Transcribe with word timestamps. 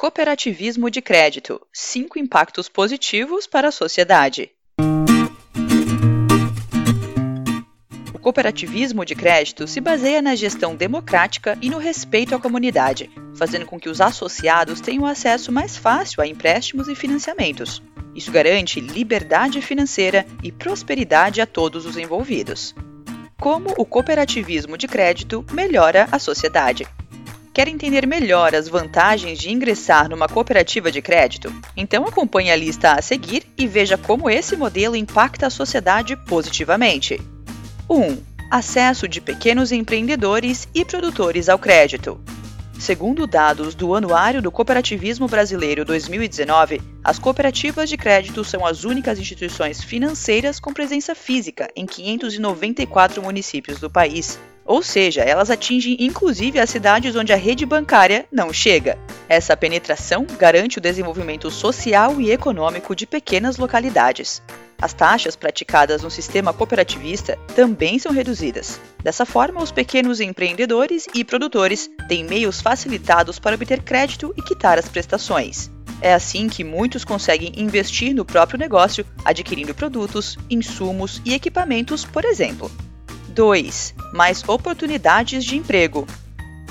Cooperativismo 0.00 0.88
de 0.88 1.02
crédito: 1.02 1.60
cinco 1.70 2.18
impactos 2.18 2.70
positivos 2.70 3.46
para 3.46 3.68
a 3.68 3.70
sociedade. 3.70 4.50
O 8.14 8.18
cooperativismo 8.18 9.04
de 9.04 9.14
crédito 9.14 9.66
se 9.66 9.78
baseia 9.78 10.22
na 10.22 10.34
gestão 10.34 10.74
democrática 10.74 11.58
e 11.60 11.68
no 11.68 11.76
respeito 11.76 12.34
à 12.34 12.38
comunidade, 12.38 13.10
fazendo 13.36 13.66
com 13.66 13.78
que 13.78 13.90
os 13.90 14.00
associados 14.00 14.80
tenham 14.80 15.04
acesso 15.04 15.52
mais 15.52 15.76
fácil 15.76 16.22
a 16.22 16.26
empréstimos 16.26 16.88
e 16.88 16.94
financiamentos. 16.94 17.82
Isso 18.14 18.32
garante 18.32 18.80
liberdade 18.80 19.60
financeira 19.60 20.24
e 20.42 20.50
prosperidade 20.50 21.42
a 21.42 21.46
todos 21.46 21.84
os 21.84 21.98
envolvidos. 21.98 22.74
Como 23.38 23.74
o 23.76 23.84
cooperativismo 23.84 24.78
de 24.78 24.88
crédito 24.88 25.44
melhora 25.52 26.08
a 26.10 26.18
sociedade? 26.18 26.88
Quer 27.52 27.66
entender 27.66 28.06
melhor 28.06 28.54
as 28.54 28.68
vantagens 28.68 29.36
de 29.36 29.50
ingressar 29.50 30.08
numa 30.08 30.28
cooperativa 30.28 30.90
de 30.90 31.02
crédito? 31.02 31.52
Então 31.76 32.04
acompanhe 32.04 32.50
a 32.50 32.56
lista 32.56 32.92
a 32.92 33.02
seguir 33.02 33.44
e 33.58 33.66
veja 33.66 33.98
como 33.98 34.30
esse 34.30 34.56
modelo 34.56 34.94
impacta 34.94 35.48
a 35.48 35.50
sociedade 35.50 36.16
positivamente. 36.26 37.20
1. 37.88 38.18
Acesso 38.48 39.08
de 39.08 39.20
pequenos 39.20 39.72
empreendedores 39.72 40.68
e 40.72 40.84
produtores 40.84 41.48
ao 41.48 41.58
crédito. 41.58 42.20
Segundo 42.78 43.26
dados 43.26 43.74
do 43.74 43.96
Anuário 43.96 44.40
do 44.40 44.52
Cooperativismo 44.52 45.26
Brasileiro 45.26 45.84
2019, 45.84 46.80
as 47.02 47.18
cooperativas 47.18 47.90
de 47.90 47.96
crédito 47.96 48.44
são 48.44 48.64
as 48.64 48.84
únicas 48.84 49.18
instituições 49.18 49.82
financeiras 49.82 50.60
com 50.60 50.72
presença 50.72 51.16
física 51.16 51.68
em 51.74 51.84
594 51.84 53.20
municípios 53.22 53.80
do 53.80 53.90
país. 53.90 54.38
Ou 54.70 54.84
seja, 54.84 55.22
elas 55.22 55.50
atingem 55.50 55.96
inclusive 55.98 56.60
as 56.60 56.70
cidades 56.70 57.16
onde 57.16 57.32
a 57.32 57.36
rede 57.36 57.66
bancária 57.66 58.24
não 58.30 58.52
chega. 58.52 58.96
Essa 59.28 59.56
penetração 59.56 60.24
garante 60.38 60.78
o 60.78 60.80
desenvolvimento 60.80 61.50
social 61.50 62.20
e 62.20 62.30
econômico 62.30 62.94
de 62.94 63.04
pequenas 63.04 63.56
localidades. 63.56 64.40
As 64.80 64.92
taxas 64.92 65.34
praticadas 65.34 66.04
no 66.04 66.10
sistema 66.10 66.52
cooperativista 66.52 67.36
também 67.56 67.98
são 67.98 68.12
reduzidas. 68.12 68.80
Dessa 69.02 69.26
forma, 69.26 69.60
os 69.60 69.72
pequenos 69.72 70.20
empreendedores 70.20 71.08
e 71.12 71.24
produtores 71.24 71.90
têm 72.06 72.22
meios 72.22 72.60
facilitados 72.60 73.40
para 73.40 73.56
obter 73.56 73.82
crédito 73.82 74.32
e 74.38 74.40
quitar 74.40 74.78
as 74.78 74.88
prestações. 74.88 75.68
É 76.00 76.14
assim 76.14 76.48
que 76.48 76.62
muitos 76.62 77.04
conseguem 77.04 77.52
investir 77.56 78.14
no 78.14 78.24
próprio 78.24 78.56
negócio, 78.56 79.04
adquirindo 79.24 79.74
produtos, 79.74 80.38
insumos 80.48 81.20
e 81.24 81.34
equipamentos, 81.34 82.04
por 82.04 82.24
exemplo. 82.24 82.70
2. 83.40 83.94
Mais 84.12 84.46
oportunidades 84.46 85.46
de 85.46 85.56
emprego. 85.56 86.06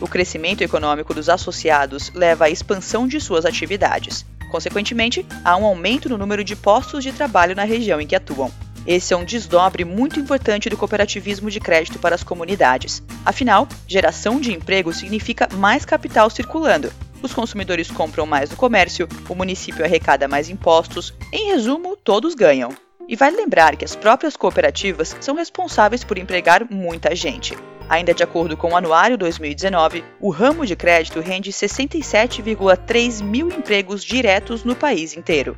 O 0.00 0.06
crescimento 0.06 0.62
econômico 0.62 1.12
dos 1.12 1.28
associados 1.28 2.12
leva 2.14 2.44
à 2.44 2.50
expansão 2.50 3.08
de 3.08 3.20
suas 3.20 3.44
atividades. 3.44 4.24
Consequentemente, 4.48 5.26
há 5.44 5.56
um 5.56 5.64
aumento 5.64 6.08
no 6.08 6.16
número 6.16 6.44
de 6.44 6.54
postos 6.54 7.02
de 7.02 7.10
trabalho 7.10 7.56
na 7.56 7.64
região 7.64 8.00
em 8.00 8.06
que 8.06 8.14
atuam. 8.14 8.48
Esse 8.86 9.12
é 9.12 9.16
um 9.16 9.24
desdobre 9.24 9.84
muito 9.84 10.20
importante 10.20 10.70
do 10.70 10.76
cooperativismo 10.76 11.50
de 11.50 11.58
crédito 11.58 11.98
para 11.98 12.14
as 12.14 12.22
comunidades. 12.22 13.02
Afinal, 13.26 13.66
geração 13.88 14.40
de 14.40 14.52
emprego 14.52 14.92
significa 14.92 15.48
mais 15.54 15.84
capital 15.84 16.30
circulando. 16.30 16.92
Os 17.20 17.34
consumidores 17.34 17.90
compram 17.90 18.24
mais 18.24 18.50
no 18.50 18.56
comércio, 18.56 19.08
o 19.28 19.34
município 19.34 19.84
arrecada 19.84 20.28
mais 20.28 20.48
impostos, 20.48 21.12
em 21.32 21.50
resumo, 21.50 21.96
todos 21.96 22.36
ganham. 22.36 22.70
E 23.08 23.16
vale 23.16 23.36
lembrar 23.36 23.76
que 23.76 23.84
as 23.84 23.96
próprias 23.96 24.36
cooperativas 24.36 25.16
são 25.20 25.34
responsáveis 25.34 26.04
por 26.04 26.18
empregar 26.18 26.66
muita 26.70 27.14
gente. 27.14 27.56
Ainda 27.88 28.14
de 28.14 28.22
acordo 28.22 28.56
com 28.56 28.70
o 28.70 28.76
Anuário 28.76 29.18
2019, 29.18 30.04
o 30.20 30.30
ramo 30.30 30.64
de 30.64 30.74
crédito 30.74 31.20
rende 31.20 31.52
67,3 31.52 33.22
mil 33.22 33.48
empregos 33.48 34.02
diretos 34.02 34.64
no 34.64 34.74
país 34.74 35.16
inteiro. 35.16 35.56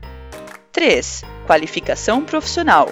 3. 0.72 1.22
Qualificação 1.46 2.24
profissional. 2.24 2.90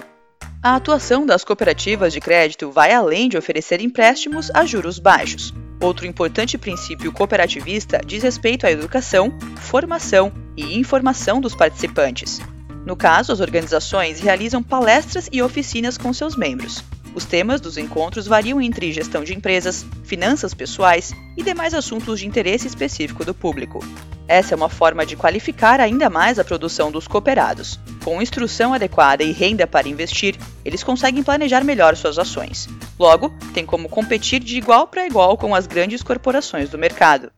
A 0.61 0.75
atuação 0.75 1.25
das 1.25 1.43
cooperativas 1.43 2.13
de 2.13 2.21
crédito 2.21 2.71
vai 2.71 2.93
além 2.93 3.27
de 3.27 3.37
oferecer 3.37 3.81
empréstimos 3.81 4.49
a 4.51 4.65
juros 4.65 4.97
baixos. 4.97 5.53
Outro 5.81 6.05
importante 6.05 6.57
princípio 6.57 7.11
cooperativista 7.11 7.99
diz 8.05 8.23
respeito 8.23 8.65
à 8.65 8.71
educação, 8.71 9.37
formação 9.57 10.31
e 10.55 10.79
informação 10.79 11.41
dos 11.41 11.53
participantes. 11.53 12.39
No 12.85 12.95
caso, 12.95 13.31
as 13.31 13.39
organizações 13.39 14.19
realizam 14.19 14.61
palestras 14.61 15.29
e 15.31 15.41
oficinas 15.41 15.97
com 15.97 16.13
seus 16.13 16.35
membros. 16.35 16.83
Os 17.15 17.25
temas 17.25 17.61
dos 17.61 17.77
encontros 17.77 18.25
variam 18.25 18.59
entre 18.59 18.91
gestão 18.91 19.23
de 19.23 19.33
empresas, 19.33 19.85
finanças 20.03 20.53
pessoais 20.53 21.13
e 21.37 21.43
demais 21.43 21.73
assuntos 21.73 22.19
de 22.19 22.27
interesse 22.27 22.67
específico 22.67 23.23
do 23.23 23.33
público. 23.33 23.79
Essa 24.27 24.53
é 24.53 24.57
uma 24.57 24.69
forma 24.69 25.05
de 25.05 25.15
qualificar 25.15 25.79
ainda 25.79 26.09
mais 26.09 26.39
a 26.39 26.43
produção 26.43 26.91
dos 26.91 27.07
cooperados. 27.07 27.79
Com 28.03 28.21
instrução 28.21 28.73
adequada 28.73 29.23
e 29.23 29.31
renda 29.31 29.67
para 29.67 29.87
investir, 29.87 30.37
eles 30.65 30.83
conseguem 30.83 31.23
planejar 31.23 31.63
melhor 31.63 31.95
suas 31.95 32.17
ações. 32.17 32.67
Logo, 32.97 33.31
tem 33.53 33.65
como 33.65 33.89
competir 33.89 34.39
de 34.39 34.57
igual 34.57 34.87
para 34.87 35.05
igual 35.05 35.37
com 35.37 35.53
as 35.53 35.67
grandes 35.67 36.01
corporações 36.01 36.69
do 36.69 36.77
mercado. 36.77 37.31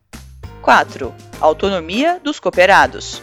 4. 0.62 1.14
Autonomia 1.40 2.20
dos 2.22 2.40
cooperados. 2.40 3.20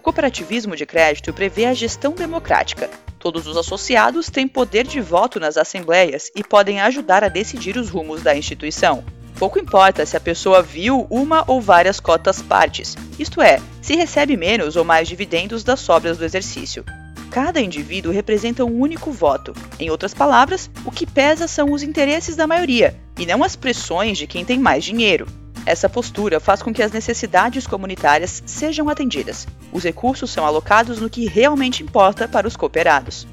O 0.00 0.02
cooperativismo 0.02 0.74
de 0.74 0.86
crédito 0.86 1.30
prevê 1.30 1.66
a 1.66 1.74
gestão 1.74 2.12
democrática, 2.12 2.88
Todos 3.18 3.46
os 3.46 3.54
associados 3.54 4.30
têm 4.30 4.48
poder 4.48 4.86
de 4.86 4.98
voto 4.98 5.38
nas 5.38 5.58
assembleias 5.58 6.32
e 6.34 6.42
podem 6.42 6.80
ajudar 6.80 7.22
a 7.22 7.28
decidir 7.28 7.76
os 7.76 7.90
rumos 7.90 8.22
da 8.22 8.34
instituição. 8.34 9.04
Pouco 9.38 9.58
importa 9.58 10.06
se 10.06 10.16
a 10.16 10.20
pessoa 10.20 10.62
viu 10.62 11.06
uma 11.10 11.44
ou 11.46 11.60
várias 11.60 12.00
cotas 12.00 12.40
partes, 12.40 12.96
isto 13.18 13.42
é, 13.42 13.60
se 13.82 13.94
recebe 13.94 14.38
menos 14.38 14.74
ou 14.74 14.86
mais 14.86 15.06
dividendos 15.06 15.62
das 15.62 15.80
sobras 15.80 16.16
do 16.16 16.24
exercício. 16.24 16.82
Cada 17.30 17.60
indivíduo 17.60 18.10
representa 18.10 18.64
um 18.64 18.80
único 18.80 19.12
voto. 19.12 19.52
Em 19.78 19.90
outras 19.90 20.14
palavras, 20.14 20.70
o 20.86 20.90
que 20.90 21.06
pesa 21.06 21.46
são 21.46 21.72
os 21.72 21.82
interesses 21.82 22.36
da 22.36 22.46
maioria, 22.46 22.98
e 23.18 23.26
não 23.26 23.44
as 23.44 23.54
pressões 23.54 24.16
de 24.16 24.26
quem 24.26 24.46
tem 24.46 24.58
mais 24.58 24.82
dinheiro. 24.82 25.26
Essa 25.66 25.88
postura 25.88 26.40
faz 26.40 26.62
com 26.62 26.72
que 26.72 26.82
as 26.82 26.92
necessidades 26.92 27.66
comunitárias 27.66 28.42
sejam 28.46 28.88
atendidas. 28.88 29.46
Os 29.72 29.84
recursos 29.84 30.30
são 30.30 30.46
alocados 30.46 31.00
no 31.00 31.10
que 31.10 31.26
realmente 31.26 31.82
importa 31.82 32.26
para 32.26 32.48
os 32.48 32.56
cooperados. 32.56 33.26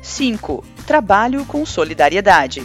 5. 0.00 0.64
Trabalho 0.86 1.44
com 1.44 1.64
solidariedade. 1.66 2.62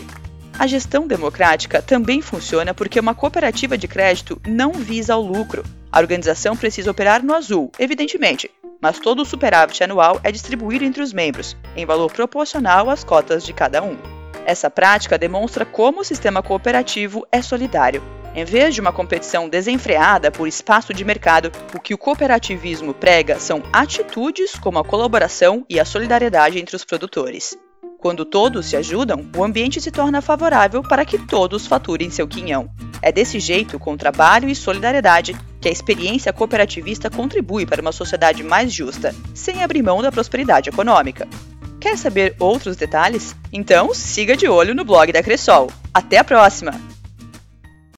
A 0.57 0.65
gestão 0.65 1.07
democrática 1.07 1.81
também 1.81 2.21
funciona 2.21 2.73
porque 2.73 2.99
uma 2.99 3.13
cooperativa 3.13 3.77
de 3.77 3.87
crédito 3.87 4.41
não 4.47 4.71
visa 4.73 5.15
o 5.15 5.21
lucro. 5.21 5.63
A 5.91 5.99
organização 5.99 6.55
precisa 6.55 6.91
operar 6.91 7.23
no 7.23 7.33
azul, 7.33 7.71
evidentemente, 7.77 8.49
mas 8.81 8.99
todo 8.99 9.21
o 9.21 9.25
superávit 9.25 9.83
anual 9.83 10.19
é 10.23 10.31
distribuído 10.31 10.83
entre 10.83 11.01
os 11.01 11.13
membros, 11.13 11.55
em 11.75 11.85
valor 11.85 12.11
proporcional 12.11 12.89
às 12.89 13.03
cotas 13.03 13.43
de 13.43 13.53
cada 13.53 13.83
um. 13.83 13.97
Essa 14.45 14.69
prática 14.69 15.17
demonstra 15.17 15.65
como 15.65 16.01
o 16.01 16.05
sistema 16.05 16.41
cooperativo 16.41 17.25
é 17.31 17.41
solidário 17.41 18.01
em 18.37 18.45
vez 18.45 18.75
de 18.75 18.79
uma 18.79 18.93
competição 18.93 19.49
desenfreada 19.49 20.29
por 20.29 20.47
espaço 20.47 20.93
de 20.93 21.03
mercado, 21.03 21.51
o 21.73 21.79
que 21.79 21.95
o 21.95 21.97
cooperativismo 21.97 22.93
prega 22.93 23.39
são 23.39 23.63
atitudes 23.73 24.53
como 24.53 24.77
a 24.77 24.83
colaboração 24.83 25.65
e 25.67 25.79
a 25.79 25.85
solidariedade 25.85 26.59
entre 26.59 26.75
os 26.75 26.85
produtores. 26.85 27.57
Quando 27.97 28.23
todos 28.23 28.67
se 28.67 28.77
ajudam, 28.77 29.27
o 29.35 29.43
ambiente 29.43 29.81
se 29.81 29.89
torna 29.89 30.21
favorável 30.21 30.83
para 30.83 31.03
que 31.03 31.17
todos 31.17 31.65
faturem 31.65 32.11
seu 32.11 32.27
quinhão. 32.27 32.69
É 33.01 33.11
desse 33.11 33.39
jeito, 33.39 33.79
com 33.79 33.97
trabalho 33.97 34.47
e 34.47 34.53
solidariedade, 34.53 35.35
que 35.59 35.67
a 35.67 35.71
experiência 35.71 36.31
cooperativista 36.31 37.09
contribui 37.09 37.65
para 37.65 37.81
uma 37.81 37.91
sociedade 37.91 38.43
mais 38.43 38.71
justa, 38.71 39.15
sem 39.33 39.63
abrir 39.63 39.81
mão 39.81 39.99
da 39.99 40.11
prosperidade 40.11 40.69
econômica. 40.69 41.27
Quer 41.81 41.97
saber 41.97 42.35
outros 42.39 42.77
detalhes? 42.77 43.35
Então 43.51 43.95
siga 43.95 44.37
de 44.37 44.47
olho 44.47 44.75
no 44.75 44.85
blog 44.85 45.11
da 45.11 45.23
Cressol. 45.23 45.71
Até 45.91 46.19
a 46.19 46.23
próxima! 46.23 46.96